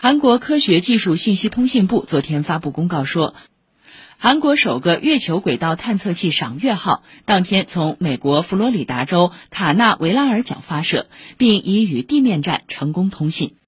[0.00, 3.34] 韩国科学技术信息通信部昨天发布公告说
[4.16, 13.56] 韩国首个月球轨道探测器赏月号当天从美国佛罗里达州卡纳维拉尔角发射并已与地面站成功通信。